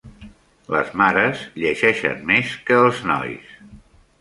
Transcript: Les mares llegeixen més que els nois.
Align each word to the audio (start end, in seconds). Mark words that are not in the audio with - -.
Les 0.75 0.87
mares 1.01 1.43
llegeixen 1.65 2.25
més 2.31 2.57
que 2.71 2.81
els 2.87 3.03
nois. 3.13 3.53